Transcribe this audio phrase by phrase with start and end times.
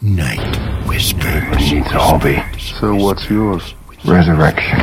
[0.00, 1.56] Night whispers.
[1.56, 2.40] He needs a hobby.
[2.58, 3.74] So what's yours?
[4.04, 4.78] Resurrection.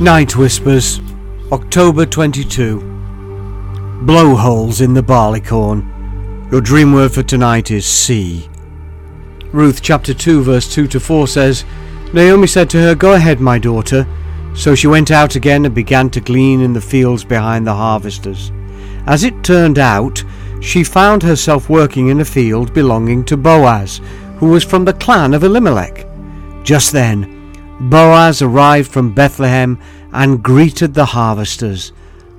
[0.00, 0.98] Night Whispers,
[1.52, 2.80] October 22.
[4.00, 6.48] Blowholes in the barleycorn.
[6.50, 8.48] Your dream word for tonight is see.
[9.52, 11.66] Ruth chapter 2 verse 2 to 4 says,
[12.14, 14.06] Naomi said to her, Go ahead, my daughter.
[14.54, 18.52] So she went out again and began to glean in the fields behind the harvesters.
[19.04, 20.24] As it turned out,
[20.62, 24.00] she found herself working in a field belonging to Boaz,
[24.38, 26.06] who was from the clan of Elimelech.
[26.64, 27.36] Just then,
[27.80, 29.78] Boaz arrived from Bethlehem
[30.12, 31.92] and greeted the harvesters.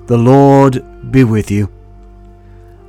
[0.07, 1.71] The Lord be with you.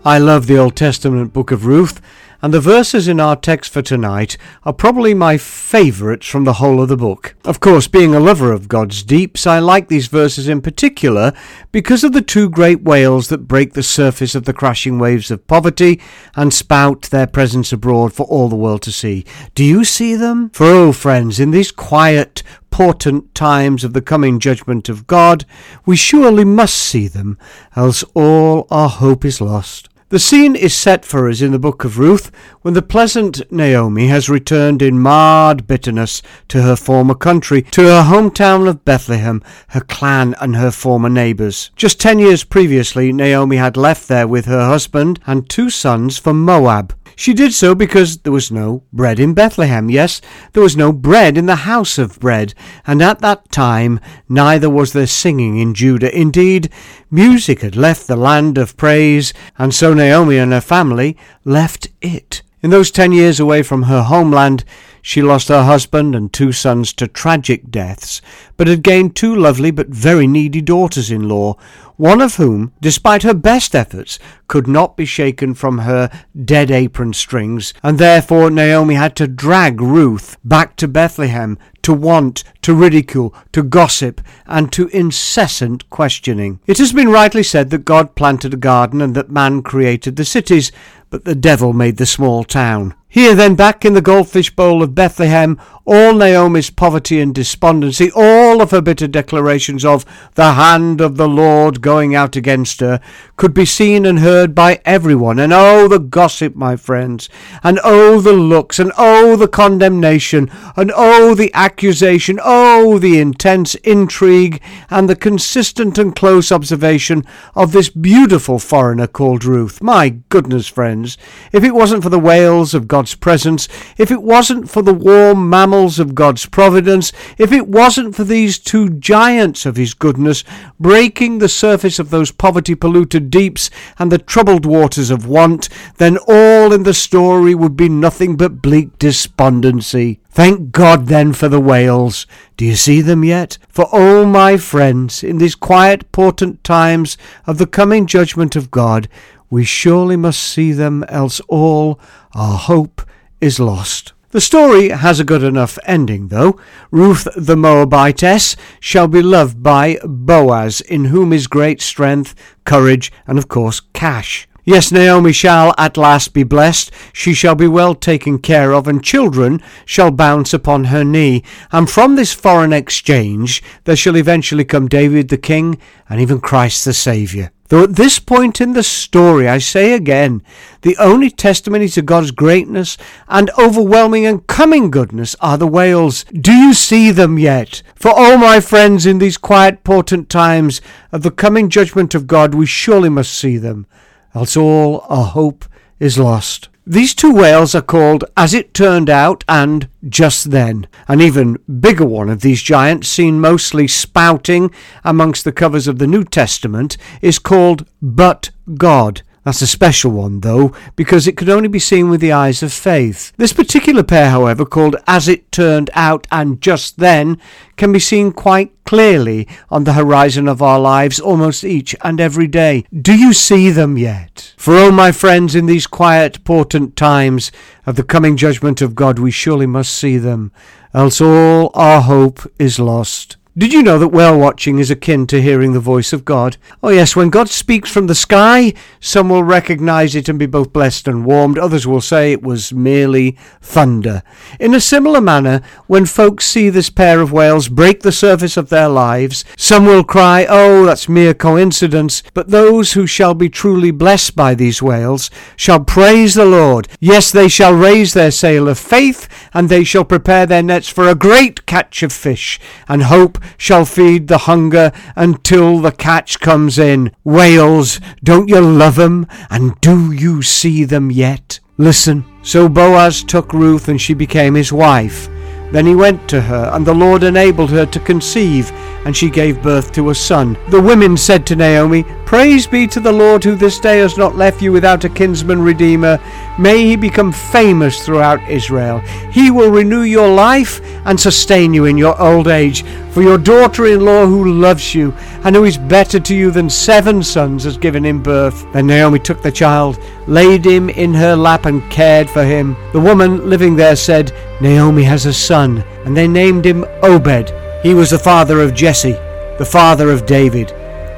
[0.04, 2.00] I love the Old Testament book of Ruth,
[2.42, 6.82] and the verses in our text for tonight are probably my favourites from the whole
[6.82, 7.36] of the book.
[7.44, 11.32] Of course, being a lover of God's deeps, I like these verses in particular
[11.70, 15.46] because of the two great whales that break the surface of the crashing waves of
[15.46, 16.00] poverty
[16.34, 19.24] and spout their presence abroad for all the world to see.
[19.54, 20.50] Do you see them?
[20.50, 25.44] For oh, friends, in these quiet, portent times of the coming judgment of God,
[25.86, 27.38] we surely must see them,
[27.76, 29.88] else all our hope is lost.
[30.12, 34.08] The scene is set for us in the book of Ruth when the pleasant Naomi
[34.08, 39.80] has returned in marred bitterness to her former country, to her hometown of Bethlehem, her
[39.80, 41.70] clan and her former neighbours.
[41.76, 46.34] Just ten years previously, Naomi had left there with her husband and two sons for
[46.34, 46.94] Moab.
[47.16, 49.90] She did so because there was no bread in Bethlehem.
[49.90, 50.20] Yes,
[50.52, 52.54] there was no bread in the house of bread,
[52.86, 56.16] and at that time neither was there singing in Judah.
[56.16, 56.70] Indeed,
[57.10, 62.42] music had left the land of praise, and so Naomi and her family left it.
[62.62, 64.64] In those ten years away from her homeland,
[65.04, 68.22] she lost her husband and two sons to tragic deaths,
[68.56, 71.56] but had gained two lovely but very needy daughters in law,
[71.96, 76.10] one of whom, despite her best efforts, could not be shaken from her
[76.44, 82.44] dead apron strings, and therefore Naomi had to drag Ruth back to Bethlehem to want,
[82.62, 86.60] to ridicule, to gossip, and to incessant questioning.
[86.66, 90.24] It has been rightly said that God planted a garden and that man created the
[90.24, 90.72] cities,
[91.10, 92.94] but the devil made the small town.
[93.12, 98.62] Here then, back in the goldfish bowl of Bethlehem, all Naomi's poverty and despondency, all
[98.62, 103.00] of her bitter declarations of the hand of the Lord going out against her,
[103.36, 105.38] could be seen and heard by everyone.
[105.38, 107.28] And oh, the gossip, my friends,
[107.62, 113.74] and oh, the looks, and oh, the condemnation, and oh, the accusation, oh, the intense
[113.76, 117.24] intrigue, and the consistent and close observation
[117.54, 119.82] of this beautiful foreigner called Ruth.
[119.82, 121.18] My goodness, friends,
[121.52, 123.66] if it wasn't for the whales of God's presence,
[123.98, 128.60] if it wasn't for the warm mammals of God's providence, if it wasn't for these
[128.60, 130.44] two giants of his goodness
[130.78, 136.16] breaking the surface of those poverty polluted deeps and the troubled waters of want, then
[136.28, 140.20] all in the story would be nothing but bleak despondency.
[140.30, 142.28] Thank God then for the whales.
[142.56, 143.58] Do you see them yet?
[143.68, 149.08] For oh my friends, in these quiet portent times of the coming judgment of God,
[149.52, 152.00] we surely must see them, else all
[152.34, 153.02] our hope
[153.38, 154.14] is lost.
[154.30, 156.58] The story has a good enough ending, though.
[156.90, 163.36] Ruth the Moabitess shall be loved by Boaz, in whom is great strength, courage, and
[163.36, 164.48] of course cash.
[164.64, 169.04] Yes, Naomi shall at last be blessed, she shall be well taken care of, and
[169.04, 171.42] children shall bounce upon her knee.
[171.70, 176.86] And from this foreign exchange there shall eventually come David the King, and even Christ
[176.86, 177.50] the Saviour.
[177.72, 180.42] Though at this point in the story, I say again,
[180.82, 182.98] the only testimony to God's greatness
[183.28, 186.24] and overwhelming and coming goodness are the whales.
[186.24, 187.82] Do you see them yet?
[187.94, 190.82] For all my friends, in these quiet, portent times
[191.12, 193.86] of the coming judgment of God, we surely must see them,
[194.34, 195.64] else all our hope
[195.98, 196.68] is lost.
[196.86, 200.88] These two whales are called As It Turned Out and Just Then.
[201.06, 204.72] An even bigger one of these giants, seen mostly spouting
[205.04, 209.22] amongst the covers of the New Testament, is called But God.
[209.44, 212.72] That's a special one, though, because it could only be seen with the eyes of
[212.72, 213.32] faith.
[213.36, 217.40] This particular pair, however, called As It Turned Out and Just Then,
[217.76, 222.46] can be seen quite clearly on the horizon of our lives almost each and every
[222.46, 222.84] day.
[222.92, 224.54] Do you see them yet?
[224.56, 227.50] For, oh, my friends, in these quiet, portent times
[227.84, 230.52] of the coming judgment of God, we surely must see them,
[230.94, 233.38] else all our hope is lost.
[233.54, 236.56] Did you know that whale watching is akin to hearing the voice of God?
[236.82, 240.72] Oh, yes, when God speaks from the sky, some will recognize it and be both
[240.72, 241.58] blessed and warmed.
[241.58, 244.22] Others will say it was merely thunder.
[244.58, 248.70] In a similar manner, when folks see this pair of whales break the surface of
[248.70, 252.22] their lives, some will cry, Oh, that's mere coincidence.
[252.32, 256.88] But those who shall be truly blessed by these whales shall praise the Lord.
[257.00, 261.06] Yes, they shall raise their sail of faith, and they shall prepare their nets for
[261.06, 266.78] a great catch of fish, and hope shall feed the hunger until the catch comes
[266.78, 267.10] in.
[267.24, 269.26] Whales, don't you love 'em?
[269.50, 271.60] And do you see them yet?
[271.78, 272.24] Listen.
[272.42, 275.28] So Boaz took Ruth and she became his wife.
[275.72, 278.70] Then he went to her, and the Lord enabled her to conceive,
[279.06, 280.58] and she gave birth to a son.
[280.68, 284.36] The women said to Naomi, Praise be to the Lord who this day has not
[284.36, 286.18] left you without a kinsman redeemer.
[286.58, 289.00] May he become famous throughout Israel.
[289.30, 292.84] He will renew your life and sustain you in your old age.
[293.10, 295.12] For your daughter in law who loves you
[295.44, 298.64] and who is better to you than seven sons has given him birth.
[298.72, 302.78] Then Naomi took the child, laid him in her lap, and cared for him.
[302.94, 307.52] The woman living there said, Naomi has a son, and they named him Obed.
[307.82, 309.18] He was the father of Jesse,
[309.58, 310.72] the father of David.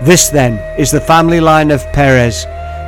[0.05, 2.45] This then is the family line of Perez.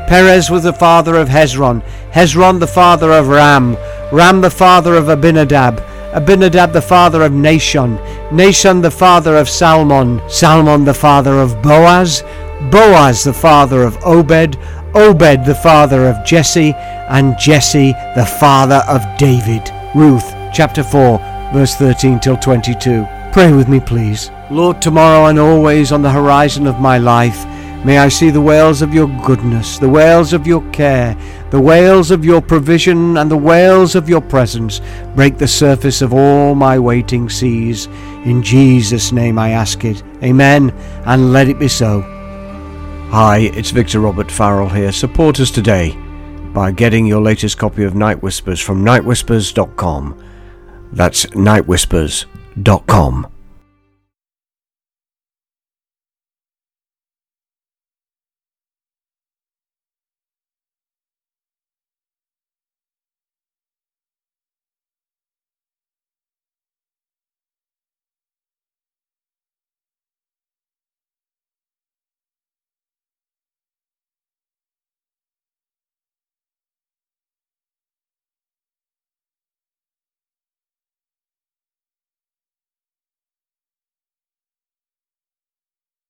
[0.06, 1.82] Perez was the father of Hezron,
[2.12, 3.78] Hezron the father of Ram,
[4.12, 5.80] Ram the father of Abinadab,
[6.12, 7.96] Abinadab the father of Nahshon,
[8.28, 12.22] Nahshon the father of Salmon, Salmon the father of Boaz,
[12.70, 14.58] Boaz the father of Obed,
[14.94, 16.74] Obed the father of Jesse,
[17.08, 19.72] and Jesse the father of David.
[19.94, 21.18] Ruth chapter 4
[21.54, 23.15] verse 13 till 22.
[23.36, 24.30] Pray with me please.
[24.50, 27.44] Lord, tomorrow and always on the horizon of my life,
[27.84, 31.16] May I see the whales of your goodness, the whales of your care,
[31.50, 34.80] the whales of your provision, and the whales of your presence
[35.14, 37.86] break the surface of all my waiting seas.
[38.24, 40.02] In Jesus' name I ask it.
[40.24, 40.70] Amen,
[41.04, 42.00] and let it be so.
[43.10, 44.90] Hi, it's Victor Robert Farrell here.
[44.90, 45.94] Support us today
[46.54, 50.24] by getting your latest copy of Night Whispers from nightwhispers.com.
[50.90, 51.26] That's
[52.56, 53.35] nightwhispers.com.